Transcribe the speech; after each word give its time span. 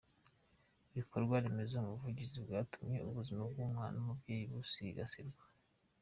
Ibikorwa 0.91 1.35
remezo 1.43 1.75
mu 1.83 1.91
buvuzi 1.95 2.37
byatumye 2.45 2.97
ubuzima 3.07 3.43
bw’umwana 3.51 3.95
n’umubyeyi 3.95 4.43
busigasirwa. 4.51 5.43